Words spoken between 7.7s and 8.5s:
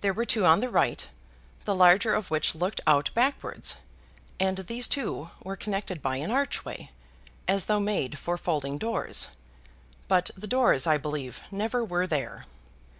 made for